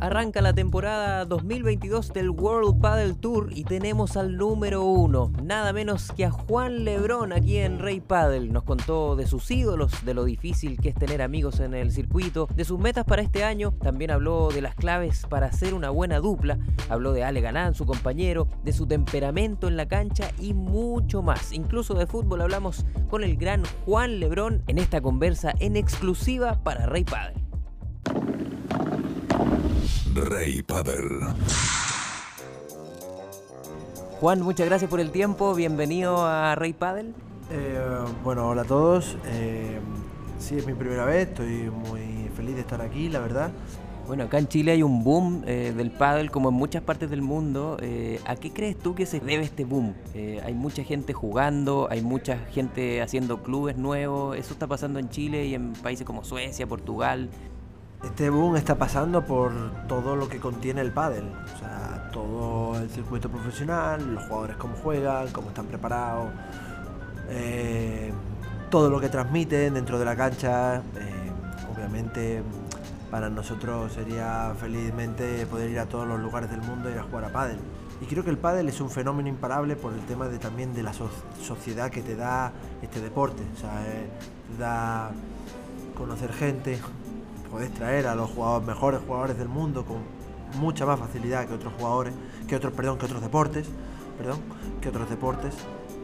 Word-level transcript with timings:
Arranca 0.00 0.40
la 0.42 0.52
temporada 0.52 1.24
2022 1.24 2.12
del 2.12 2.30
World 2.30 2.80
Paddle 2.80 3.14
Tour 3.14 3.48
y 3.52 3.64
tenemos 3.64 4.16
al 4.16 4.36
número 4.36 4.84
uno, 4.84 5.32
nada 5.42 5.72
menos 5.72 6.12
que 6.12 6.24
a 6.24 6.30
Juan 6.30 6.84
Lebrón 6.84 7.32
aquí 7.32 7.56
en 7.56 7.80
Rey 7.80 7.98
Paddle. 8.00 8.48
Nos 8.48 8.62
contó 8.62 9.16
de 9.16 9.26
sus 9.26 9.50
ídolos, 9.50 10.04
de 10.04 10.14
lo 10.14 10.24
difícil 10.24 10.80
que 10.80 10.90
es 10.90 10.94
tener 10.94 11.20
amigos 11.20 11.58
en 11.58 11.74
el 11.74 11.90
circuito, 11.90 12.46
de 12.54 12.64
sus 12.64 12.78
metas 12.78 13.06
para 13.06 13.22
este 13.22 13.42
año, 13.42 13.72
también 13.72 14.12
habló 14.12 14.50
de 14.50 14.62
las 14.62 14.76
claves 14.76 15.26
para 15.28 15.48
hacer 15.48 15.74
una 15.74 15.90
buena 15.90 16.20
dupla, 16.20 16.60
habló 16.88 17.12
de 17.12 17.24
Ale 17.24 17.40
Galán, 17.40 17.74
su 17.74 17.84
compañero, 17.84 18.46
de 18.62 18.72
su 18.72 18.86
temperamento 18.86 19.66
en 19.66 19.76
la 19.76 19.88
cancha 19.88 20.30
y 20.38 20.54
mucho 20.54 21.22
más. 21.22 21.52
Incluso 21.52 21.94
de 21.94 22.06
fútbol 22.06 22.42
hablamos 22.42 22.86
con 23.10 23.24
el 23.24 23.36
gran 23.36 23.64
Juan 23.84 24.20
Lebrón 24.20 24.62
en 24.68 24.78
esta 24.78 25.00
conversa 25.00 25.54
en 25.58 25.74
exclusiva 25.74 26.62
para 26.62 26.86
Rey 26.86 27.02
Paddle. 27.02 27.37
Rey 30.14 30.62
Paddle. 30.62 31.26
Juan, 34.20 34.42
muchas 34.42 34.66
gracias 34.66 34.90
por 34.90 35.00
el 35.00 35.10
tiempo. 35.10 35.54
Bienvenido 35.54 36.24
a 36.26 36.54
Rey 36.54 36.72
Paddle. 36.72 37.12
Eh, 37.50 37.80
bueno, 38.24 38.48
hola 38.48 38.62
a 38.62 38.64
todos. 38.64 39.16
Eh, 39.26 39.78
sí, 40.38 40.56
es 40.56 40.66
mi 40.66 40.74
primera 40.74 41.04
vez. 41.04 41.28
Estoy 41.28 41.70
muy 41.70 42.30
feliz 42.36 42.54
de 42.54 42.62
estar 42.62 42.80
aquí, 42.80 43.08
la 43.08 43.20
verdad. 43.20 43.50
Bueno, 44.06 44.24
acá 44.24 44.38
en 44.38 44.48
Chile 44.48 44.72
hay 44.72 44.82
un 44.82 45.04
boom 45.04 45.44
eh, 45.46 45.72
del 45.76 45.90
paddle 45.90 46.30
como 46.30 46.48
en 46.48 46.54
muchas 46.54 46.82
partes 46.82 47.10
del 47.10 47.20
mundo. 47.22 47.76
¿A 48.24 48.36
qué 48.36 48.50
crees 48.50 48.78
tú 48.78 48.94
que 48.94 49.04
se 49.04 49.20
debe 49.20 49.44
este 49.44 49.64
boom? 49.64 49.94
hay 50.44 50.54
mucha 50.54 50.82
gente 50.82 51.12
jugando, 51.12 51.88
hay 51.90 52.00
mucha 52.00 52.38
gente 52.50 53.02
haciendo 53.02 53.42
clubes 53.42 53.76
nuevos. 53.76 54.36
Eso 54.36 54.52
está 54.52 54.66
pasando 54.66 54.98
en 54.98 55.10
Chile 55.10 55.46
y 55.46 55.54
en 55.54 55.74
países 55.74 56.06
como 56.06 56.24
Suecia, 56.24 56.66
Portugal. 56.66 57.28
Este 58.04 58.30
boom 58.30 58.56
está 58.56 58.76
pasando 58.76 59.24
por 59.24 59.52
todo 59.88 60.14
lo 60.14 60.28
que 60.28 60.38
contiene 60.38 60.80
el 60.80 60.92
pádel, 60.92 61.32
o 61.54 61.58
sea, 61.58 62.10
todo 62.12 62.78
el 62.78 62.88
circuito 62.90 63.28
profesional, 63.28 64.14
los 64.14 64.24
jugadores 64.24 64.56
cómo 64.56 64.76
juegan, 64.76 65.28
cómo 65.32 65.48
están 65.48 65.66
preparados, 65.66 66.30
eh, 67.28 68.12
todo 68.70 68.88
lo 68.88 69.00
que 69.00 69.08
transmiten 69.08 69.74
dentro 69.74 69.98
de 69.98 70.04
la 70.04 70.14
cancha. 70.14 70.76
Eh, 70.76 71.32
obviamente 71.74 72.42
para 73.10 73.30
nosotros 73.30 73.92
sería 73.92 74.54
felizmente 74.60 75.46
poder 75.46 75.70
ir 75.70 75.78
a 75.78 75.86
todos 75.86 76.06
los 76.06 76.20
lugares 76.20 76.50
del 76.50 76.60
mundo 76.60 76.90
y 76.90 76.98
a 76.98 77.02
jugar 77.02 77.24
a 77.24 77.32
pádel. 77.32 77.58
Y 78.00 78.06
creo 78.06 78.22
que 78.22 78.30
el 78.30 78.38
pádel 78.38 78.68
es 78.68 78.80
un 78.80 78.90
fenómeno 78.90 79.28
imparable 79.28 79.74
por 79.74 79.92
el 79.92 80.00
tema 80.00 80.28
de 80.28 80.38
también 80.38 80.72
de 80.74 80.82
la 80.82 80.92
sociedad 80.92 81.90
que 81.90 82.02
te 82.02 82.14
da 82.14 82.52
este 82.80 83.00
deporte, 83.00 83.42
o 83.56 83.58
sea, 83.58 83.82
eh, 83.88 84.08
te 84.52 84.62
da 84.62 85.10
conocer 85.96 86.32
gente, 86.32 86.78
podés 87.50 87.72
traer 87.72 88.06
a 88.06 88.14
los 88.14 88.30
jugadores, 88.30 88.66
mejores 88.66 89.00
jugadores 89.06 89.38
del 89.38 89.48
mundo 89.48 89.84
con 89.84 89.98
mucha 90.60 90.86
más 90.86 90.98
facilidad 90.98 91.46
que 91.46 91.54
otros 91.54 91.72
jugadores, 91.78 92.14
que 92.46 92.56
otros, 92.56 92.72
perdón, 92.72 92.98
que 92.98 93.06
otros 93.06 93.20
deportes, 93.20 93.66
perdón, 94.16 94.38
que 94.80 94.88
otros 94.88 95.08
deportes. 95.08 95.54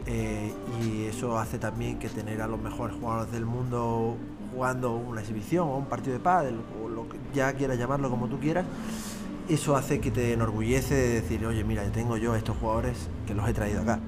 Eh, 0.07 0.53
y 0.83 1.05
eso 1.05 1.37
hace 1.37 1.57
también 1.57 1.97
que 1.97 2.09
tener 2.09 2.41
a 2.41 2.47
los 2.47 2.59
mejores 2.59 2.95
jugadores 2.95 3.31
del 3.31 3.45
mundo 3.45 4.15
jugando 4.53 4.95
una 4.95 5.21
exhibición 5.21 5.67
o 5.67 5.77
un 5.77 5.85
partido 5.85 6.13
de 6.13 6.19
pádel 6.19 6.61
o 6.81 6.87
lo 6.87 7.09
que 7.09 7.17
ya 7.33 7.51
quieras 7.53 7.77
llamarlo 7.77 8.09
como 8.09 8.27
tú 8.27 8.39
quieras, 8.39 8.65
eso 9.49 9.75
hace 9.75 9.99
que 9.99 10.11
te 10.11 10.33
enorgullece 10.33 10.95
de 10.95 11.21
decir, 11.21 11.45
oye, 11.45 11.63
mira, 11.63 11.83
tengo 11.91 12.17
yo 12.17 12.35
estos 12.35 12.57
jugadores 12.57 13.09
que 13.27 13.33
los 13.33 13.47
he 13.47 13.53
traído 13.53 13.81
acá. 13.81 13.99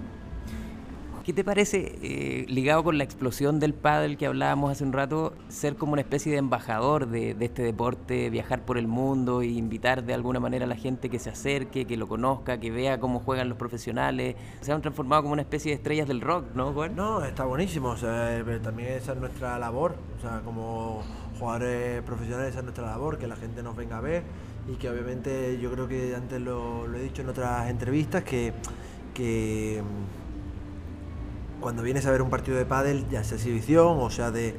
¿Qué 1.28 1.34
te 1.34 1.44
parece, 1.44 2.00
eh, 2.02 2.46
ligado 2.48 2.86
con 2.86 2.98
la 2.98 3.04
explosión 3.04 3.60
del 3.60 3.74
pádel 3.74 4.16
que 4.16 4.28
hablábamos 4.28 4.72
hace 4.72 4.86
un 4.86 4.94
rato, 4.94 5.34
ser 5.50 5.76
como 5.76 5.92
una 5.92 6.02
especie 6.02 6.32
de 6.32 6.38
embajador 6.38 7.10
de, 7.10 7.36
este 7.42 7.64
deporte, 7.64 8.30
viajar 8.30 8.64
por 8.64 8.78
el 8.78 8.88
mundo 8.88 9.42
e 9.42 9.48
invitar 9.48 10.06
de 10.06 10.14
alguna 10.14 10.40
manera 10.40 10.64
a 10.64 10.70
la 10.70 10.78
gente 10.78 11.10
que 11.10 11.20
se 11.20 11.30
acerque, 11.30 11.84
que 11.84 11.98
lo 11.98 12.08
conozca, 12.08 12.62
que 12.62 12.72
vea 12.72 13.02
cómo 13.02 13.20
juegan 13.20 13.50
los 13.50 13.58
profesionales? 13.58 14.38
Se 14.62 14.72
han 14.72 14.82
transformado 14.82 15.24
como 15.24 15.34
una 15.34 15.42
especie 15.42 15.72
de 15.72 15.76
estrellas 15.76 16.08
del 16.08 16.22
rock, 16.22 16.46
¿no, 16.56 16.72
Juan? 16.72 16.96
No, 16.96 17.22
está 17.22 17.44
buenísimo. 17.44 17.96
Eh, 18.02 18.60
también 18.64 18.94
esa 18.94 19.12
es 19.12 19.20
nuestra 19.20 19.60
labor. 19.60 19.98
O 20.18 20.22
sea, 20.22 20.40
como 20.46 21.04
jugadores 21.38 22.04
profesionales, 22.04 22.52
esa 22.52 22.60
es 22.60 22.64
nuestra 22.64 22.86
labor, 22.86 23.18
que 23.18 23.28
la 23.28 23.36
gente 23.36 23.62
nos 23.62 23.76
venga 23.76 23.98
a 23.98 24.02
ver 24.02 24.24
y 24.72 24.78
que 24.78 24.90
obviamente 24.90 25.60
yo 25.60 25.74
creo 25.74 25.90
que 25.90 26.16
antes 26.16 26.40
lo, 26.40 26.88
lo 26.88 26.98
he 26.98 27.02
dicho 27.02 27.22
en 27.22 27.28
otras 27.28 27.70
entrevistas, 27.70 28.24
que, 28.24 28.54
que 29.14 29.84
cuando 31.68 31.84
vienes 31.84 32.06
a 32.06 32.12
ver 32.12 32.22
un 32.22 32.30
partido 32.30 32.56
de 32.56 32.66
pádel, 32.66 33.10
ya 33.10 33.26
sea 33.26 33.36
exhibición 33.36 33.98
o 34.00 34.10
sea 34.10 34.32
de, 34.32 34.56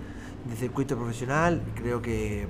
circuito 0.58 0.94
profesional, 0.94 1.62
creo 1.74 2.02
que 2.02 2.46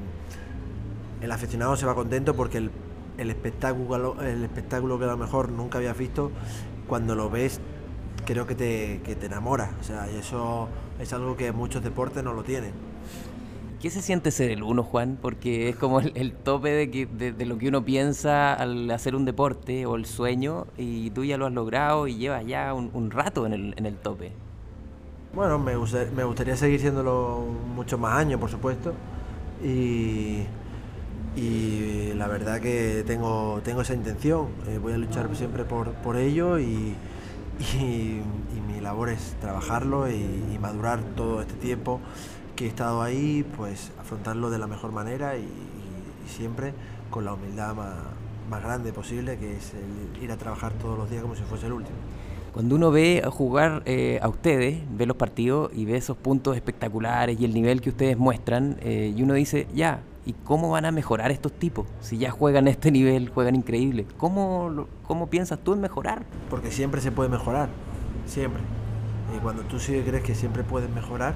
el 1.23 1.31
aficionado 1.31 1.77
se 1.77 1.87
va 1.87 1.95
contento 1.95 2.35
porque 2.35 2.59
el, 2.59 3.31
espectáculo, 3.31 4.21
el 4.21 4.43
espectáculo 4.43 4.99
que 4.99 5.05
a 5.05 5.09
lo 5.13 5.17
mejor 5.17 5.53
nunca 5.53 5.79
habías 5.79 5.97
visto, 5.97 6.33
cuando 6.89 7.15
lo 7.15 7.31
ves, 7.31 7.61
creo 8.27 8.49
que 8.49 8.57
te, 8.57 9.01
que 9.05 9.13
enamora. 9.25 9.71
O 9.81 9.85
sea, 9.85 10.11
y 10.11 10.17
eso 10.17 10.69
es 10.99 11.13
algo 11.13 11.37
que 11.37 11.53
muchos 11.53 11.85
deportes 11.85 12.25
no 12.25 12.33
lo 12.33 12.43
tienen. 12.43 12.73
¿Qué 13.81 13.91
se 13.91 14.03
siente 14.03 14.33
ser 14.33 14.51
el 14.51 14.65
uno, 14.65 14.83
Juan? 14.83 15.17
Porque 15.23 15.69
es 15.69 15.77
como 15.77 16.01
el, 16.01 16.33
tope 16.33 16.71
de, 16.71 17.47
lo 17.47 17.59
que 17.59 17.69
uno 17.69 17.85
piensa 17.85 18.53
al 18.53 18.91
hacer 18.91 19.15
un 19.15 19.25
deporte 19.25 19.87
o 19.87 19.95
el 19.95 20.05
sueño, 20.05 20.67
y 20.77 21.11
tú 21.11 21.25
ya 21.25 21.37
lo 21.37 21.47
has 21.47 21.53
logrado 21.53 22.09
y 22.09 22.17
llevas 22.17 22.45
ya 22.45 22.75
un, 22.75 23.11
rato 23.13 23.47
en 23.47 23.53
el, 23.77 23.97
tope. 23.99 24.33
Bueno, 25.33 25.59
me, 25.59 25.75
me 26.17 26.25
gustaría 26.25 26.57
seguir 26.57 26.81
siéndolo 26.81 27.45
muchos 27.75 28.01
más 28.01 28.15
años, 28.19 28.41
por 28.41 28.51
supuesto, 28.51 28.95
y, 29.63 30.45
y 31.37 32.13
la 32.15 32.29
verdad 32.29 32.61
que 32.61 33.05
tengo, 33.07 33.61
tengo 33.63 33.83
esa 33.83 33.95
intención. 33.95 34.49
Eh, 34.69 34.79
voy 34.79 34.95
a 34.95 34.99
luchar 34.99 35.29
siempre 35.37 35.65
por, 35.65 35.93
por 35.95 36.17
ello 36.17 36.59
y, 36.59 36.95
y, 37.75 38.23
mi 38.67 38.81
labor 38.81 39.09
es 39.11 39.35
trabajarlo 39.41 40.11
y 40.11 40.59
madurar 40.61 41.01
todo 41.17 41.41
este 41.43 41.55
tiempo 41.55 42.01
que 42.57 42.65
he 42.65 42.69
estado 42.69 43.03
ahí, 43.03 43.47
pues 43.57 43.93
afrontarlo 44.01 44.51
de 44.51 44.59
la 44.59 44.67
mejor 44.67 44.93
manera 44.93 45.37
y, 45.37 45.49
siempre 46.27 46.75
con 47.11 47.25
la 47.25 47.33
humildad 47.35 47.75
más, 47.75 48.63
grande 48.63 48.93
posible, 48.93 49.39
que 49.39 49.57
es 49.57 49.73
ir 50.21 50.33
a 50.33 50.37
trabajar 50.37 50.73
todos 50.73 50.99
los 50.99 51.09
días 51.11 51.23
como 51.23 51.35
si 51.37 51.43
fuese 51.43 51.67
el 51.67 51.73
último. 51.73 51.97
Cuando 52.53 52.75
uno 52.75 52.91
ve 52.91 53.23
jugar 53.31 53.83
eh, 53.87 54.19
a 54.23 54.29
ustedes, 54.29 54.81
ve 54.97 55.07
los 55.07 55.17
partidos 55.17 55.71
y 55.75 55.85
ve 55.85 55.97
esos 55.97 56.17
puntos 56.17 56.57
espectaculares 56.57 57.39
y 57.41 57.45
el 57.45 57.55
nivel 57.55 57.81
que 57.81 57.91
ustedes 57.91 58.17
muestran, 58.17 58.79
eh, 58.81 59.13
y 59.17 59.23
uno 59.23 59.35
dice, 59.35 59.67
ya, 59.75 60.01
¿y 60.27 60.33
cómo 60.33 60.71
van 60.71 60.85
a 60.85 60.91
mejorar 60.91 61.31
estos 61.31 61.53
tipos? 61.53 61.87
Si 62.01 62.19
ya 62.19 62.31
juegan 62.31 62.67
a 62.67 62.71
este 62.71 62.91
nivel, 62.91 63.29
juegan 63.29 63.55
increíble. 63.55 64.07
¿Cómo, 64.17 64.87
¿Cómo 65.07 65.29
piensas 65.29 65.59
tú 65.61 65.75
en 65.75 65.81
mejorar? 65.81 66.25
Porque 66.51 66.71
siempre 66.71 67.01
se 67.01 67.13
puede 67.13 67.29
mejorar, 67.29 67.69
siempre. 68.27 68.63
Y 69.37 69.39
cuando 69.41 69.63
tú 69.63 69.79
sí 69.79 70.01
crees 70.05 70.23
que 70.23 70.35
siempre 70.35 70.65
puedes 70.65 70.91
mejorar, 70.91 71.35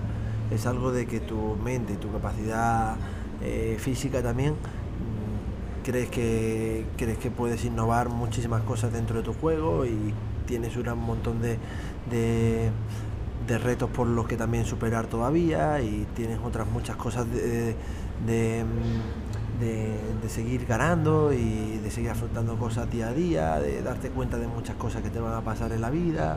es 0.51 0.67
algo 0.67 0.93
de 0.93 1.07
que 1.07 1.21
tu 1.21 1.57
mente 1.63 1.97
tu 1.97 2.11
capacidad 2.11 2.97
eh, 3.43 3.77
física 3.79 4.23
también 4.23 4.53
mm, 4.53 5.85
crees 5.85 6.09
que, 6.11 6.87
crees 6.97 7.19
que 7.19 7.31
puedes 7.31 7.65
innovar 7.65 8.09
muchísimas 8.09 8.63
cosas 8.63 8.93
dentro 8.93 9.17
de 9.17 9.23
tu 9.23 9.33
juego 9.33 9.85
y 9.87 10.13
tienes 10.53 10.77
un 10.77 10.99
montón 10.99 11.41
de, 11.41 11.57
de, 12.11 13.59
retos 13.59 13.89
por 13.89 14.07
los 14.07 14.27
que 14.27 14.37
también 14.37 14.67
superar 14.67 15.07
todavía 15.07 15.81
y 15.81 16.07
tienes 16.15 16.39
otras 16.45 16.69
muchas 16.69 16.97
cosas 16.97 17.27
de, 17.33 17.75
de, 18.27 18.67
seguir 20.29 20.67
ganando 20.67 21.33
y 21.33 21.79
de 21.83 21.91
seguir 21.91 22.11
afrontando 22.11 22.59
cosas 22.59 22.91
día 22.91 23.09
a 23.09 23.15
día, 23.15 23.61
de 23.61 23.81
darte 23.81 24.11
cuenta 24.11 24.37
de 24.37 24.47
muchas 24.47 24.77
cosas 24.77 25.01
que 25.01 25.09
te 25.09 25.21
van 25.21 25.33
a 25.33 25.41
pasar 25.41 25.73
en 25.73 25.81
la 25.81 25.89
vida 25.89 26.37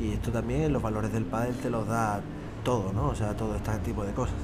y 0.00 0.12
esto 0.12 0.30
también 0.30 0.72
los 0.72 0.80
valores 0.80 1.12
del 1.12 1.24
pádel 1.24 1.56
te 1.56 1.68
los 1.68 1.88
da 1.88 2.20
todo, 2.62 2.92
¿no? 2.92 3.08
O 3.08 3.14
sea, 3.16 3.36
todo 3.36 3.56
este 3.56 3.72
tipo 3.78 4.04
de 4.04 4.12
cosas. 4.12 4.36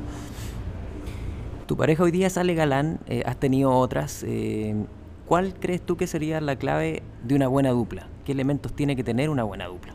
Tu 1.67 1.77
pareja 1.77 2.03
hoy 2.03 2.11
día 2.11 2.29
sale 2.29 2.55
galán, 2.55 2.99
eh, 3.07 3.23
has 3.25 3.37
tenido 3.37 3.71
otras. 3.71 4.25
Eh, 4.27 4.85
¿Cuál 5.27 5.55
crees 5.55 5.81
tú 5.81 5.97
que 5.97 6.09
sería 6.09 6.41
la 6.41 6.57
clave 6.57 7.05
de 7.23 7.37
una 7.37 7.47
buena 7.47 7.71
dupla? 7.71 8.09
¿Qué 8.25 8.33
elementos 8.33 8.73
tiene 8.73 8.95
que 8.95 9.05
tener 9.05 9.31
una 9.31 9.43
buena 9.43 9.67
dupla? 9.67 9.93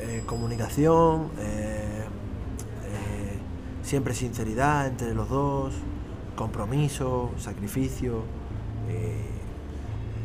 Eh, 0.00 0.22
comunicación, 0.26 1.30
siempre 3.82 4.14
sinceridad 4.14 4.86
entre 4.86 5.14
los 5.14 5.28
dos, 5.28 5.74
compromiso, 6.34 7.30
sacrificio, 7.36 8.22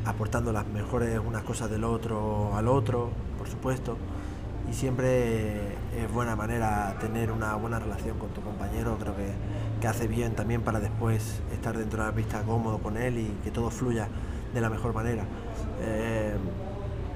aportando 0.06 0.54
las 0.54 0.66
mejores 0.68 1.19
unas 1.19 1.44
cosas 1.44 1.69
del 1.69 1.84
otro 1.84 2.56
al 2.56 2.68
otro, 2.68 3.10
por 3.38 3.48
supuesto 3.48 3.98
y 4.69 4.74
siempre 4.74 5.74
es 5.98 6.12
buena 6.13 6.36
manera 6.36 6.95
tener 7.00 7.31
una 7.31 7.56
buena 7.56 7.80
relación 7.80 8.18
con 8.19 8.30
tu 8.30 8.42
compañero, 8.42 8.98
creo 9.00 9.16
que, 9.16 9.31
que, 9.80 9.88
hace 9.88 10.07
bien 10.07 10.36
también 10.36 10.62
para 10.62 10.80
después 10.80 11.42
estar 11.54 11.78
dentro 11.78 12.04
de 12.04 12.10
la 12.10 12.16
pista 12.16 12.42
cómodo 12.44 12.80
con 12.80 12.98
él 12.98 13.18
y 13.18 13.28
que 13.44 13.51
todo 13.51 13.69
fluya 13.69 14.10
de 14.57 14.62
la 14.62 14.69
mejor 14.69 14.94
manera. 14.94 15.24
Eh, 15.81 16.33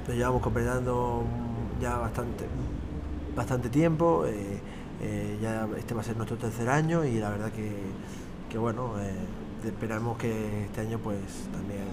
nos 0.08 0.16
llevamos 0.16 0.42
completando 0.42 1.24
ya 1.82 1.98
bastante, 1.98 2.46
bastante 3.36 3.70
tiempo, 3.70 4.26
eh, 4.28 4.60
eh, 5.02 5.40
ya 5.42 5.68
este 5.78 5.94
va 5.94 6.02
a 6.02 6.04
ser 6.04 6.18
nuestro 6.18 6.38
tercer 6.38 6.70
año 6.70 7.04
y 7.04 7.20
la 7.20 7.30
verdad 7.30 7.52
que, 7.52 7.72
que 8.50 8.58
bueno, 8.58 8.94
esperamos 9.66 10.18
que 10.18 10.66
este 10.66 10.82
año 10.82 11.00
pues 11.00 11.18
también 11.52 11.86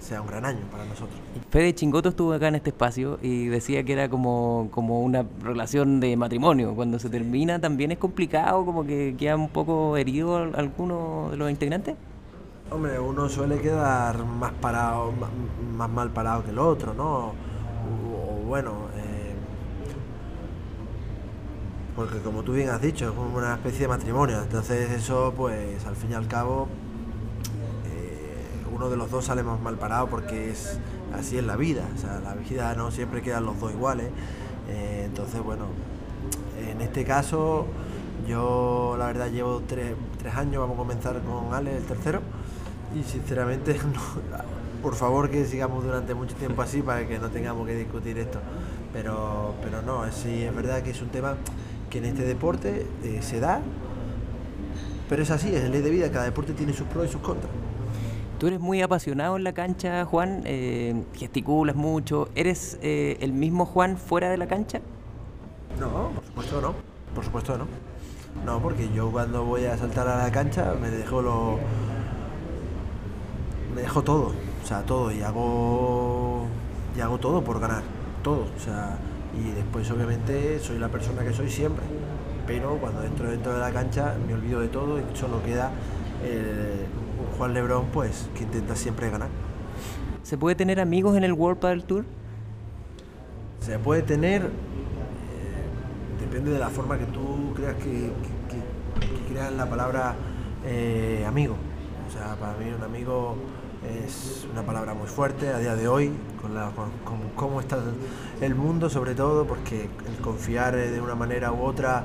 sea 0.00 0.20
un 0.20 0.26
gran 0.26 0.44
año 0.44 0.60
para 0.70 0.84
nosotros. 0.84 1.16
Fede 1.50 1.74
Chingoto 1.74 2.08
estuvo 2.08 2.32
acá 2.32 2.48
en 2.48 2.56
este 2.56 2.70
espacio 2.70 3.18
y 3.22 3.46
decía 3.46 3.84
que 3.84 3.92
era 3.92 4.08
como, 4.08 4.68
como 4.72 5.00
una 5.00 5.24
relación 5.42 6.00
de 6.00 6.16
matrimonio. 6.16 6.74
Cuando 6.74 6.98
se 6.98 7.08
termina 7.08 7.60
también 7.60 7.92
es 7.92 7.98
complicado, 7.98 8.64
como 8.64 8.84
que 8.84 9.14
queda 9.16 9.36
un 9.36 9.48
poco 9.48 9.96
herido 9.96 10.36
alguno 10.36 11.28
de 11.30 11.36
los 11.36 11.50
integrantes. 11.50 11.94
Hombre, 12.74 12.98
uno 12.98 13.28
suele 13.28 13.60
quedar 13.60 14.24
más 14.24 14.50
parado, 14.54 15.12
más, 15.76 15.88
mal 15.88 16.10
parado 16.10 16.42
que 16.42 16.50
el 16.50 16.58
otro, 16.58 16.92
¿no? 16.92 17.28
O, 17.28 18.42
bueno, 18.46 18.88
eh, 18.96 19.32
porque 21.94 22.18
como 22.18 22.42
tú 22.42 22.52
bien 22.52 22.70
has 22.70 22.82
dicho, 22.82 23.04
es 23.04 23.12
como 23.12 23.36
una 23.36 23.54
especie 23.54 23.82
de 23.82 23.88
matrimonio. 23.88 24.42
Entonces 24.42 24.90
eso, 24.90 25.32
pues 25.36 25.86
al 25.86 25.94
fin 25.94 26.10
y 26.10 26.14
al 26.14 26.26
cabo, 26.26 26.66
uno 28.74 28.90
de 28.90 28.96
los 28.96 29.08
dos 29.08 29.26
sale 29.26 29.44
más 29.44 29.60
mal 29.60 29.76
parado 29.76 30.08
porque 30.08 30.50
es 30.50 30.80
así 31.16 31.38
es 31.38 31.44
la 31.44 31.54
vida, 31.54 31.84
o 31.94 31.98
sea, 31.98 32.18
la 32.18 32.34
vida 32.34 32.74
no 32.74 32.90
siempre 32.90 33.22
quedan 33.22 33.46
los 33.46 33.60
dos 33.60 33.72
iguales. 33.72 34.10
Eh, 34.68 35.02
entonces, 35.04 35.40
bueno, 35.40 35.66
en 36.58 36.80
este 36.80 37.04
caso 37.04 37.68
yo 38.26 38.96
la 38.98 39.06
verdad 39.06 39.30
llevo 39.30 39.62
tres, 39.66 39.94
años, 40.34 40.60
vamos 40.60 40.74
a 40.74 40.78
comenzar 40.78 41.20
con 41.22 41.54
Ale, 41.54 41.76
el 41.76 41.84
tercero, 41.84 42.20
y 42.94 43.02
sinceramente, 43.02 43.76
por 44.82 44.94
favor 44.94 45.30
que 45.30 45.44
sigamos 45.44 45.84
durante 45.84 46.14
mucho 46.14 46.34
tiempo 46.36 46.62
así 46.62 46.82
para 46.82 47.06
que 47.06 47.18
no 47.18 47.28
tengamos 47.30 47.66
que 47.66 47.74
discutir 47.74 48.18
esto. 48.18 48.40
Pero, 48.92 49.54
pero 49.62 49.82
no, 49.82 50.10
sí, 50.12 50.42
es 50.42 50.54
verdad 50.54 50.82
que 50.82 50.90
es 50.90 51.02
un 51.02 51.08
tema 51.08 51.34
que 51.90 51.98
en 51.98 52.04
este 52.04 52.24
deporte 52.24 52.86
eh, 53.02 53.20
se 53.22 53.40
da, 53.40 53.60
pero 55.08 55.22
es 55.22 55.30
así, 55.30 55.54
es 55.54 55.68
ley 55.68 55.82
de 55.82 55.90
vida, 55.90 56.10
cada 56.10 56.24
deporte 56.24 56.52
tiene 56.52 56.72
sus 56.72 56.86
pros 56.86 57.08
y 57.08 57.12
sus 57.12 57.20
contras. 57.20 57.50
Tú 58.38 58.48
eres 58.48 58.60
muy 58.60 58.82
apasionado 58.82 59.36
en 59.36 59.44
la 59.44 59.52
cancha, 59.52 60.04
Juan, 60.04 60.42
eh, 60.44 61.04
gesticulas 61.14 61.76
mucho. 61.76 62.28
¿Eres 62.34 62.78
eh, 62.82 63.16
el 63.20 63.32
mismo 63.32 63.64
Juan 63.64 63.96
fuera 63.96 64.28
de 64.28 64.36
la 64.36 64.46
cancha? 64.46 64.80
No, 65.78 66.10
por 66.10 66.24
supuesto 66.24 66.60
no. 66.60 66.74
Por 67.14 67.24
supuesto 67.24 67.58
no. 67.58 67.66
No, 68.44 68.60
porque 68.60 68.90
yo 68.92 69.10
cuando 69.10 69.44
voy 69.44 69.64
a 69.64 69.78
saltar 69.78 70.08
a 70.08 70.18
la 70.18 70.32
cancha 70.32 70.74
me 70.80 70.90
dejo 70.90 71.22
lo. 71.22 71.58
Me 73.74 73.82
dejo 73.82 74.02
todo. 74.02 74.32
O 74.62 74.66
sea, 74.66 74.82
todo. 74.82 75.10
Y 75.12 75.22
hago. 75.22 76.46
Y 76.96 77.00
hago 77.00 77.18
todo 77.18 77.42
por 77.42 77.60
ganar. 77.60 77.82
Todo. 78.22 78.46
O 78.56 78.60
sea. 78.60 78.98
Y 79.36 79.50
después 79.50 79.90
obviamente 79.90 80.60
soy 80.60 80.78
la 80.78 80.88
persona 80.88 81.24
que 81.24 81.32
soy 81.32 81.50
siempre. 81.50 81.84
Pero 82.46 82.76
cuando 82.78 83.02
entro 83.02 83.30
dentro 83.30 83.54
de 83.54 83.60
la 83.60 83.72
cancha 83.72 84.14
me 84.26 84.34
olvido 84.34 84.60
de 84.60 84.68
todo 84.68 84.98
y 84.98 85.02
solo 85.16 85.42
queda 85.42 85.72
eh, 86.22 86.86
Juan 87.36 87.54
Lebrón, 87.54 87.86
pues, 87.92 88.28
que 88.36 88.44
intenta 88.44 88.76
siempre 88.76 89.10
ganar. 89.10 89.28
¿Se 90.22 90.38
puede 90.38 90.54
tener 90.54 90.80
amigos 90.80 91.16
en 91.16 91.24
el 91.24 91.32
World 91.32 91.58
Padel 91.58 91.84
Tour? 91.84 92.04
Se 93.60 93.78
puede 93.78 94.02
tener, 94.02 94.42
eh, 94.42 94.48
depende 96.20 96.50
de 96.50 96.58
la 96.58 96.68
forma 96.68 96.98
que 96.98 97.06
tú 97.06 97.52
creas 97.54 97.74
que, 97.74 98.10
creas 99.28 99.52
la 99.52 99.68
palabra 99.68 100.14
eh, 100.64 101.24
amigo. 101.26 101.56
O 102.08 102.12
sea, 102.12 102.36
para 102.36 102.56
mí 102.56 102.70
un 102.76 102.82
amigo 102.82 103.36
es 104.04 104.46
una 104.50 104.62
palabra 104.62 104.94
muy 104.94 105.06
fuerte 105.06 105.48
a 105.48 105.58
día 105.58 105.76
de 105.76 105.88
hoy, 105.88 106.10
con, 106.40 106.54
la, 106.54 106.70
cómo 107.36 107.60
está 107.60 107.78
el 108.40 108.54
mundo 108.54 108.88
sobre 108.88 109.14
todo, 109.14 109.46
porque 109.46 109.88
el 110.06 110.22
confiar 110.22 110.76
de 110.76 111.00
una 111.00 111.14
manera 111.14 111.52
u 111.52 111.62
otra, 111.62 112.04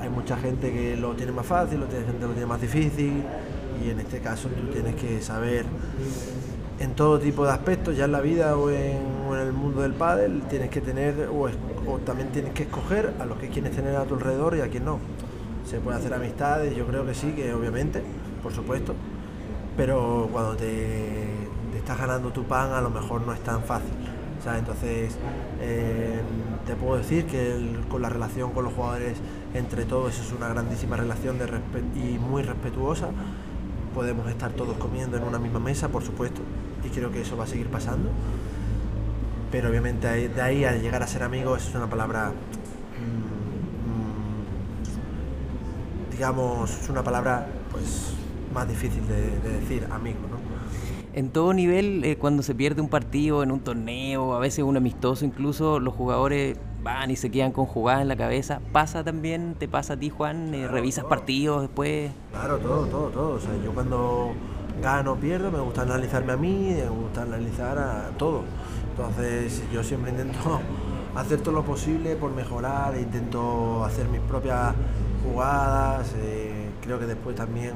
hay 0.00 0.08
mucha 0.08 0.36
gente 0.36 0.72
que 0.72 0.96
lo 0.96 1.14
tiene 1.14 1.32
más 1.32 1.46
fácil, 1.46 1.82
otra 1.82 2.00
gente 2.00 2.26
lo 2.26 2.32
tiene 2.32 2.46
más 2.46 2.60
difícil, 2.60 3.22
y 3.84 3.90
en 3.90 4.00
este 4.00 4.20
caso 4.20 4.48
tú 4.48 4.68
tienes 4.72 4.94
que 4.96 5.20
saber 5.20 5.64
en 6.78 6.94
todo 6.94 7.18
tipo 7.18 7.44
de 7.44 7.52
aspectos, 7.52 7.96
ya 7.96 8.04
en 8.04 8.12
la 8.12 8.20
vida 8.20 8.56
o 8.56 8.70
en, 8.70 9.16
el 9.36 9.52
mundo 9.52 9.82
del 9.82 9.92
pádel, 9.92 10.42
tienes 10.48 10.70
que 10.70 10.80
tener 10.80 11.28
o, 11.30 11.48
también 11.98 12.30
tienes 12.30 12.52
que 12.52 12.62
escoger 12.64 13.12
a 13.18 13.26
los 13.26 13.38
que 13.38 13.48
quieres 13.48 13.74
tener 13.74 13.96
a 13.96 14.04
tu 14.04 14.14
alrededor 14.14 14.56
y 14.56 14.60
a 14.60 14.68
quien 14.68 14.84
no. 14.84 14.98
Se 15.68 15.78
puede 15.80 15.98
hacer 15.98 16.14
amistades, 16.14 16.74
yo 16.76 16.86
creo 16.86 17.04
que 17.04 17.14
sí, 17.14 17.32
que 17.32 17.52
obviamente, 17.52 18.02
por 18.42 18.52
supuesto, 18.52 18.94
pero 19.76 20.28
cuando 20.32 20.56
te, 20.56 21.28
estás 21.76 21.98
ganando 21.98 22.30
tu 22.30 22.44
pan 22.44 22.72
a 22.72 22.80
lo 22.80 22.90
mejor 22.90 23.20
no 23.22 23.32
es 23.32 23.40
tan 23.40 23.62
fácil. 23.62 23.92
Entonces, 24.58 25.16
eh, 25.60 26.20
te 26.66 26.76
puedo 26.76 26.98
decir 26.98 27.26
que 27.26 27.80
con 27.88 28.00
la 28.00 28.08
relación 28.08 28.52
con 28.52 28.64
los 28.64 28.74
jugadores 28.74 29.18
entre 29.54 29.84
todos 29.84 30.18
es 30.20 30.32
una 30.32 30.48
grandísima 30.48 30.96
relación 30.96 31.36
y 31.96 32.18
muy 32.18 32.42
respetuosa 32.42 33.08
podemos 33.92 34.28
estar 34.28 34.52
todos 34.52 34.76
comiendo 34.76 35.16
en 35.16 35.24
una 35.24 35.38
misma 35.38 35.58
mesa, 35.58 35.88
por 35.88 36.04
supuesto, 36.04 36.42
y 36.84 36.90
creo 36.90 37.10
que 37.10 37.22
eso 37.22 37.36
va 37.36 37.44
a 37.44 37.46
seguir 37.46 37.68
pasando. 37.68 38.10
Pero 39.50 39.70
obviamente 39.70 40.28
de 40.28 40.42
ahí 40.42 40.64
a 40.64 40.76
llegar 40.76 41.02
a 41.02 41.06
ser 41.06 41.22
amigos 41.22 41.66
es 41.66 41.74
una 41.74 41.88
palabra, 41.88 42.28
mm, 42.28 42.32
mm, 46.08 46.12
digamos, 46.12 46.70
es 46.70 46.88
una 46.90 47.02
palabra 47.02 47.48
pues 47.72 48.15
más 48.56 48.66
difícil 48.66 49.06
de, 49.06 49.50
decir, 49.60 49.86
amigo, 49.90 50.18
¿no? 50.30 50.38
En 51.12 51.30
todo 51.30 51.52
nivel, 51.52 52.04
eh, 52.04 52.16
cuando 52.16 52.42
se 52.42 52.54
pierde 52.54 52.80
un 52.80 52.88
partido 52.88 53.42
en 53.42 53.50
un 53.50 53.60
torneo, 53.60 54.34
a 54.34 54.38
veces 54.38 54.64
un 54.64 54.78
amistoso, 54.78 55.26
incluso 55.26 55.78
los 55.78 55.94
jugadores 55.94 56.58
van 56.82 57.10
y 57.10 57.16
se 57.16 57.30
quedan 57.30 57.52
con 57.52 57.66
jugadas 57.66 58.02
en 58.02 58.08
la 58.08 58.16
cabeza. 58.16 58.60
¿Pasa 58.72 59.04
también, 59.04 59.56
te 59.58 59.68
pasa 59.68 59.94
a 59.94 59.96
ti, 59.98 60.08
Juan? 60.08 60.54
Eh, 60.54 60.68
¿Revisas 60.68 61.04
partidos 61.04 61.62
después? 61.62 62.10
Claro, 62.32 62.58
todo, 62.58 62.86
todo, 62.86 63.08
todo. 63.08 63.34
O 63.34 63.40
sea, 63.40 63.50
yo 63.62 63.72
cuando 63.72 64.32
gano 64.82 65.12
o 65.12 65.16
pierdo 65.16 65.50
me 65.50 65.60
gusta 65.60 65.82
analizarme 65.82 66.32
a 66.32 66.36
mí, 66.38 66.74
me 66.76 66.88
gusta 66.88 67.22
analizar 67.22 67.78
a 67.78 68.10
todo. 68.16 68.42
Entonces 68.90 69.62
yo 69.70 69.84
siempre 69.84 70.12
intento 70.12 70.60
hacer 71.14 71.40
todo 71.42 71.54
lo 71.54 71.64
posible 71.64 72.16
por 72.16 72.30
mejorar, 72.32 72.96
intento 72.96 73.84
hacer 73.84 74.08
mis 74.08 74.20
propias 74.22 74.74
jugadas. 75.24 76.14
Eh, 76.18 76.70
creo 76.80 76.98
que 76.98 77.06
después 77.06 77.36
también 77.36 77.72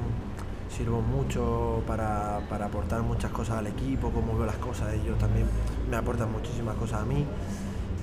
sirvo 0.75 1.01
mucho 1.01 1.83
para, 1.85 2.41
para, 2.49 2.65
aportar 2.67 3.01
muchas 3.03 3.31
cosas 3.31 3.57
al 3.57 3.67
equipo, 3.67 4.09
como 4.09 4.37
veo 4.37 4.45
las 4.45 4.57
cosas, 4.57 4.93
ellos 4.93 5.17
también 5.17 5.45
me 5.89 5.97
aportan 5.97 6.31
muchísimas 6.31 6.75
cosas 6.75 7.01
a 7.01 7.05
mí. 7.05 7.25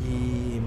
Y, 0.07 0.61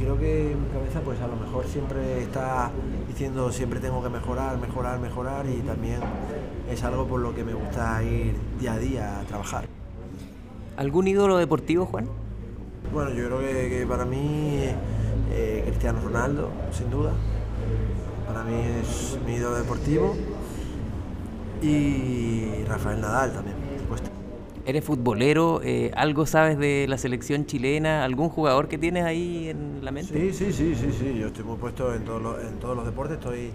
creo 0.00 0.18
que 0.18 0.56
mi 0.58 0.66
cabeza 0.72 1.00
pues 1.02 1.20
a 1.20 1.26
lo 1.26 1.36
mejor 1.36 1.66
siempre 1.66 2.22
está 2.22 2.70
diciendo 3.06 3.52
siempre 3.52 3.80
tengo 3.80 4.02
que 4.02 4.08
mejorar, 4.08 4.56
mejorar, 4.56 4.98
mejorar 4.98 5.46
y 5.46 5.58
también 5.58 6.00
es 6.70 6.82
algo 6.84 7.06
por 7.06 7.20
lo 7.20 7.34
que 7.34 7.44
me 7.44 7.52
gusta 7.52 8.02
ir 8.02 8.34
día 8.58 8.72
a 8.72 8.78
día 8.78 9.20
a 9.20 9.24
trabajar. 9.24 9.66
¿Algún 10.78 11.06
ídolo 11.06 11.36
deportivo, 11.36 11.84
Juan? 11.84 12.08
Bueno, 12.94 13.10
yo 13.10 13.26
creo 13.26 13.40
que, 13.40 13.86
para 13.86 14.06
mí 14.06 14.60
eh, 15.30 15.64
Cristiano 15.66 16.00
Ronaldo, 16.02 16.48
sin 16.72 16.90
duda. 16.90 17.12
Para 18.26 18.42
mí 18.44 18.54
es 18.80 19.18
mi 19.26 19.34
ídolo 19.34 19.56
deportivo. 19.56 20.16
Y 21.62 22.64
Rafael 22.66 23.00
Nadal 23.00 23.32
también, 23.32 23.56
por 23.56 23.78
supuesto 23.80 24.10
eres 24.70 24.84
futbolero, 24.84 25.60
eh, 25.62 25.90
¿algo 25.96 26.26
sabes 26.26 26.58
de 26.58 26.86
la 26.88 26.98
selección 26.98 27.46
chilena? 27.46 28.04
¿Algún 28.04 28.28
jugador 28.28 28.68
que 28.68 28.78
tienes 28.78 29.04
ahí 29.04 29.48
en 29.48 29.84
la 29.84 29.90
mente? 29.90 30.12
Sí, 30.12 30.32
sí, 30.32 30.52
sí, 30.52 30.74
sí, 30.74 30.92
sí. 30.92 31.18
yo 31.18 31.28
estoy 31.28 31.44
muy 31.44 31.56
puesto 31.56 31.94
en 31.94 32.04
todos 32.04 32.22
los, 32.22 32.40
en 32.42 32.58
todos 32.58 32.76
los 32.76 32.86
deportes, 32.86 33.18
estoy, 33.18 33.50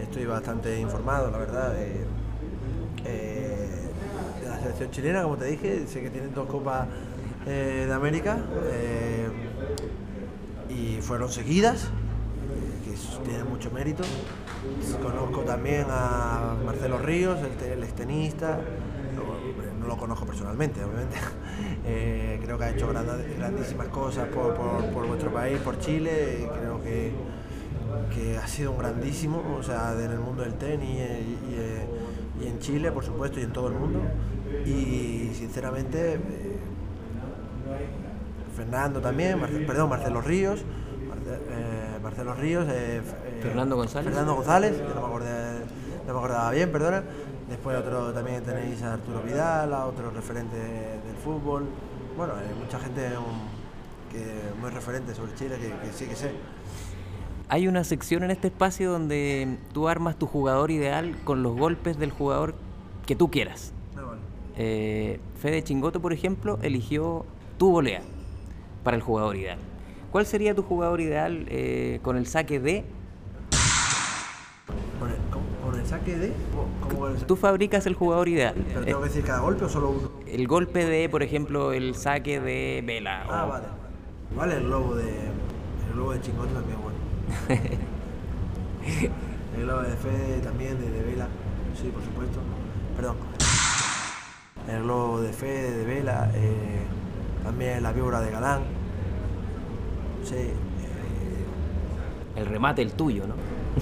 estoy 0.00 0.26
bastante 0.26 0.80
informado, 0.80 1.30
la 1.30 1.38
verdad. 1.38 1.74
Eh, 1.78 2.04
de 3.04 4.48
la 4.48 4.58
selección 4.58 4.90
chilena, 4.90 5.22
como 5.22 5.36
te 5.36 5.44
dije, 5.44 5.86
sé 5.86 6.02
que 6.02 6.10
tienen 6.10 6.34
dos 6.34 6.48
copas 6.48 6.88
eh, 7.46 7.84
de 7.86 7.92
América 7.92 8.38
y 10.68 11.00
fueron 11.00 11.30
seguidas, 11.30 11.90
que 12.84 13.24
tienen 13.28 13.48
mucho 13.48 13.70
mérito. 13.70 14.02
Conozco 15.02 15.40
también 15.42 15.86
a 15.88 16.54
Marcelo 16.64 16.98
Ríos, 16.98 17.38
el, 17.40 17.72
el 17.72 17.82
extenista 17.84 18.60
no 19.86 19.94
lo 19.94 19.96
conozco 19.96 20.26
personalmente, 20.26 20.82
obviamente. 20.84 21.16
Eh, 21.88 22.40
creo 22.42 22.58
que 22.58 22.64
ha 22.64 22.70
hecho 22.70 22.88
grandísimas 22.88 23.86
cosas 23.88 24.28
por, 24.28 25.06
vuestro 25.06 25.32
país, 25.32 25.58
por 25.60 25.78
Chile. 25.78 26.46
Creo 26.58 26.82
que, 26.82 27.12
que, 28.12 28.36
ha 28.36 28.46
sido 28.48 28.72
un 28.72 28.78
grandísimo, 28.78 29.56
o 29.56 29.62
sea, 29.62 29.92
en 29.92 30.10
el 30.10 30.18
mundo 30.18 30.42
del 30.42 30.54
tenis 30.54 31.00
y, 32.40 32.46
en 32.46 32.58
Chile, 32.58 32.90
por 32.90 33.04
supuesto, 33.04 33.38
y 33.38 33.44
en 33.44 33.52
todo 33.52 33.68
el 33.68 33.74
mundo. 33.74 34.00
Y 34.66 35.30
sinceramente, 35.34 36.14
eh, 36.14 36.18
Fernando 38.56 39.00
también, 39.00 39.40
perdón, 39.64 39.88
Marcelo 39.88 40.20
Ríos, 40.20 40.64
Marcelo 42.06 42.34
Ríos, 42.34 42.66
Fernando 43.42 43.74
González. 43.74 44.06
Fernando 44.06 44.36
González, 44.36 44.80
no 44.94 44.94
me, 44.94 45.24
no 46.06 46.12
me 46.12 46.18
acordaba 46.18 46.52
bien, 46.52 46.70
perdona. 46.70 47.02
Después 47.48 47.76
otro 47.76 48.12
también 48.12 48.44
tenéis 48.44 48.80
a 48.84 48.92
Arturo 48.92 49.22
Vidal, 49.22 49.74
a 49.74 49.86
otro 49.86 50.10
referente 50.10 50.56
del 50.56 51.16
fútbol. 51.24 51.64
Bueno, 52.16 52.34
hay 52.34 52.54
mucha 52.62 52.78
gente 52.78 53.08
que 54.12 54.24
muy 54.60 54.70
referente 54.70 55.16
sobre 55.16 55.34
Chile 55.34 55.56
que, 55.58 55.92
sí 55.92 56.06
que 56.06 56.14
sé. 56.14 56.30
Hay 57.48 57.66
una 57.66 57.82
sección 57.82 58.22
en 58.22 58.30
este 58.30 58.46
espacio 58.46 58.92
donde 58.92 59.58
tú 59.72 59.88
armas 59.88 60.16
tu 60.16 60.28
jugador 60.28 60.70
ideal 60.70 61.16
con 61.24 61.42
los 61.42 61.56
golpes 61.56 61.98
del 61.98 62.12
jugador 62.12 62.54
que 63.04 63.16
tú 63.16 63.32
quieras. 63.32 63.72
Eh, 64.56 65.18
Fede 65.42 65.64
Chingoto, 65.64 66.00
por 66.00 66.12
ejemplo, 66.12 66.60
eligió 66.62 67.26
tu 67.58 67.72
volea 67.72 68.02
para 68.84 68.96
el 68.96 69.02
jugador 69.02 69.34
ideal. 69.34 69.58
¿Cuál 70.16 70.24
sería 70.24 70.54
tu 70.54 70.62
jugador 70.62 71.02
ideal 71.02 71.44
eh, 71.50 72.00
con 72.00 72.16
el 72.16 72.26
saque 72.26 72.58
de? 72.58 72.86
¿Con 74.98 75.10
el, 75.10 75.16
con- 75.30 75.42
con 75.70 75.78
el 75.78 75.86
saque 75.86 76.16
de? 76.16 76.32
¿Cómo 76.80 76.98
con 77.00 77.10
el 77.10 77.16
saque? 77.18 77.26
Tú 77.26 77.36
fabricas 77.36 77.84
el 77.84 77.92
jugador 77.92 78.26
ideal. 78.26 78.54
¿Pero 78.66 78.82
tengo 78.86 79.00
que 79.02 79.08
decir 79.08 79.24
cada 79.24 79.40
golpe 79.40 79.66
o 79.66 79.68
solo 79.68 79.90
uno? 79.90 80.10
el 80.26 80.48
golpe 80.48 80.86
de, 80.86 81.10
por 81.10 81.22
ejemplo, 81.22 81.74
el 81.74 81.94
saque 81.96 82.40
de 82.40 82.82
Vela. 82.86 83.26
Ah, 83.28 83.44
o- 83.44 83.48
vale. 83.50 83.66
Vale, 84.34 84.56
el 84.56 84.70
lobo 84.70 84.94
de. 84.96 85.04
El 85.90 85.96
lobo 85.98 86.12
de 86.12 86.20
Chingote 86.22 86.54
también 86.54 86.78
es 86.78 86.82
bueno. 86.82 86.98
el 89.60 89.66
lobo 89.66 89.82
de 89.82 89.96
Fede 89.98 90.38
también, 90.42 90.80
de, 90.80 90.90
de 90.92 91.02
Vela. 91.02 91.28
Sí, 91.78 91.90
por 91.92 92.02
supuesto. 92.02 92.38
Perdón. 92.96 93.16
El 94.66 94.86
lobo 94.86 95.20
de 95.20 95.34
Fede, 95.34 95.72
de 95.76 95.84
Vela. 95.84 96.30
eh, 96.34 96.80
también 97.44 97.82
la 97.82 97.92
víbora 97.92 98.22
de 98.22 98.30
Galán. 98.30 98.62
Sí. 100.28 100.34
eh, 100.34 100.52
El 102.36 102.46
remate 102.46 102.82
el 102.82 102.92
tuyo, 102.92 103.26
¿no? 103.26 103.34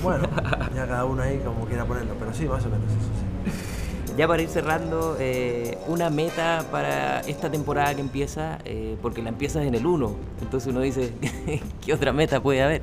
bueno, 0.03 0.29
ya 0.75 0.87
cada 0.87 1.05
uno 1.05 1.23
ahí 1.23 1.39
como 1.45 1.65
quiera 1.67 1.85
ponerlo. 1.85 2.15
Pero 2.19 2.33
sí, 2.35 2.47
más 2.47 2.65
o 2.67 2.69
menos 2.69 2.87
eso, 2.91 2.99
sí. 3.01 4.15
Ya 4.17 4.29
para 4.29 4.43
ir 4.43 4.49
cerrando, 4.49 5.17
eh, 5.19 5.77
una 5.89 6.09
meta 6.09 6.65
para 6.71 7.21
esta 7.23 7.51
temporada 7.51 7.95
que 7.95 8.01
empieza, 8.01 8.59
eh, 8.65 8.97
porque 9.03 9.23
la 9.23 9.31
empiezas 9.31 9.65
en 9.65 9.75
el 9.75 9.85
1, 9.87 10.15
entonces 10.41 10.71
uno 10.71 10.81
dice, 10.83 11.13
¿qué 11.85 11.93
otra 11.93 12.13
meta 12.13 12.41
puede 12.41 12.63
haber? 12.63 12.83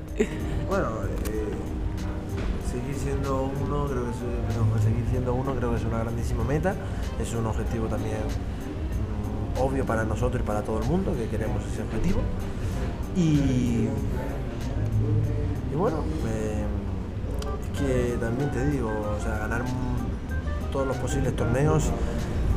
Bueno, 0.67 0.87
seguir 2.69 2.95
siendo 2.95 3.49
uno, 3.65 3.85
creo 3.85 4.03
que 4.03 4.09
es, 4.09 4.15
pero 4.47 4.81
seguir 4.83 5.05
siendo 5.09 5.33
uno 5.33 5.53
creo 5.55 5.69
que 5.71 5.77
es 5.77 5.85
una 5.85 5.99
grandísima 5.99 6.43
meta. 6.43 6.75
Es 7.21 7.33
un 7.33 7.45
objetivo 7.45 7.87
también 7.87 8.17
mm, 8.17 9.61
obvio 9.61 9.85
para 9.85 10.03
nosotros 10.03 10.41
y 10.43 10.45
para 10.45 10.61
todo 10.63 10.79
el 10.79 10.85
mundo 10.85 11.13
que 11.15 11.27
queremos 11.27 11.63
ese 11.65 11.83
objetivo. 11.83 12.19
Y, 13.15 13.87
y 15.71 15.75
bueno, 15.75 15.97
eh, 16.27 16.63
es 17.63 17.79
que 17.79 18.17
también 18.19 18.49
te 18.51 18.65
digo, 18.69 18.89
o 18.89 19.21
sea, 19.21 19.37
ganar 19.39 19.63
todos 20.71 20.87
los 20.87 20.97
posibles 20.97 21.35
torneos 21.35 21.89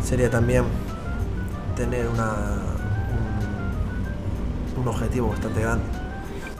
sería 0.04 0.30
también 0.30 0.64
tener 1.76 2.06
una, 2.08 2.32
un, 4.76 4.80
un 4.82 4.88
objetivo 4.88 5.28
bastante 5.30 5.60
grande. 5.60 5.84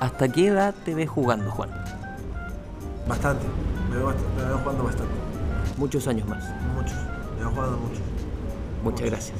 ¿Hasta 0.00 0.28
qué 0.28 0.48
edad 0.48 0.74
te 0.84 0.94
ves 0.94 1.08
jugando, 1.08 1.50
Juan? 1.50 1.70
Bastante. 3.08 3.44
Me 3.90 3.96
veo, 3.96 4.08
bast- 4.08 4.36
me 4.36 4.44
veo 4.44 4.58
jugando 4.58 4.84
bastante. 4.84 5.12
Muchos 5.76 6.08
años 6.08 6.26
más. 6.28 6.44
Muchos. 6.74 6.96
Me 7.36 7.40
veo 7.40 7.50
jugando 7.50 7.76
muchos. 7.78 8.00
Muchas. 8.82 9.06
Gracias. 9.06 9.38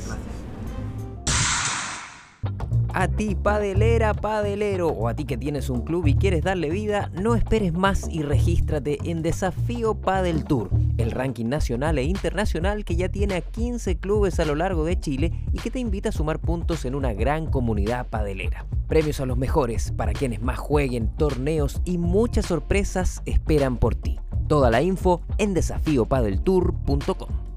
A 2.97 3.09
ti, 3.09 3.35
padelera, 3.35 4.15
padelero, 4.15 4.87
o 4.87 5.09
a 5.09 5.15
ti 5.15 5.25
que 5.25 5.37
tienes 5.37 5.69
un 5.69 5.81
club 5.81 6.07
y 6.07 6.15
quieres 6.15 6.45
darle 6.45 6.71
vida, 6.71 7.11
no 7.21 7.35
esperes 7.35 7.73
más 7.73 8.09
y 8.09 8.23
regístrate 8.23 8.99
en 9.03 9.21
Desafío 9.21 9.97
Padel 9.97 10.45
Tour, 10.45 10.71
el 10.97 11.11
ranking 11.11 11.47
nacional 11.47 11.99
e 11.99 12.05
internacional 12.05 12.85
que 12.85 12.95
ya 12.95 13.09
tiene 13.09 13.35
a 13.35 13.41
15 13.41 13.99
clubes 13.99 14.39
a 14.39 14.45
lo 14.45 14.55
largo 14.55 14.85
de 14.85 15.01
Chile 15.01 15.33
y 15.53 15.59
que 15.59 15.73
te 15.73 15.81
invita 15.81 16.11
a 16.11 16.13
sumar 16.13 16.39
puntos 16.39 16.85
en 16.85 16.95
una 16.95 17.13
gran 17.13 17.47
comunidad 17.47 18.07
padelera. 18.07 18.65
Premios 18.87 19.19
a 19.19 19.27
los 19.27 19.39
mejores 19.39 19.91
para 19.91 20.13
quienes 20.13 20.41
más 20.41 20.61
jueguen, 20.61 21.09
torneos 21.17 21.81
y 21.85 21.99
muchas 21.99 22.47
sorpresas 22.47 23.23
esperan 23.27 23.77
por 23.77 23.97
ti. 23.97 24.21
Toda 24.47 24.71
la 24.71 24.83
info 24.83 25.21
en 25.39 25.53
desafíopadeltour.com. 25.53 27.54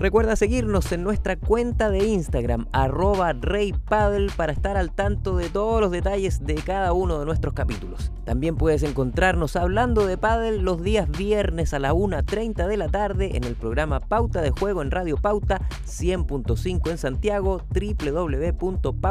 Recuerda 0.00 0.34
seguirnos 0.34 0.90
en 0.92 1.04
nuestra 1.04 1.36
cuenta 1.36 1.90
de 1.90 2.06
Instagram, 2.06 2.68
arroba 2.72 3.34
reypaddle, 3.34 4.32
para 4.34 4.50
estar 4.50 4.78
al 4.78 4.92
tanto 4.92 5.36
de 5.36 5.50
todos 5.50 5.82
los 5.82 5.90
detalles 5.90 6.46
de 6.46 6.54
cada 6.54 6.94
uno 6.94 7.18
de 7.18 7.26
nuestros 7.26 7.52
capítulos. 7.52 8.10
También 8.24 8.56
puedes 8.56 8.82
encontrarnos 8.82 9.56
hablando 9.56 10.06
de 10.06 10.16
paddle 10.16 10.62
los 10.62 10.82
días 10.82 11.06
viernes 11.10 11.74
a 11.74 11.78
la 11.78 11.92
1.30 11.92 12.66
de 12.66 12.76
la 12.78 12.88
tarde 12.88 13.36
en 13.36 13.44
el 13.44 13.56
programa 13.56 14.00
Pauta 14.00 14.40
de 14.40 14.50
Juego 14.50 14.80
en 14.80 14.90
Radio 14.90 15.18
Pauta 15.18 15.60
100.5 15.84 16.90
en 16.90 16.96
Santiago, 16.96 17.60
www.pauta.cl 17.68 19.06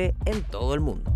en 0.00 0.42
todo 0.50 0.74
el 0.74 0.80
mundo. 0.80 1.13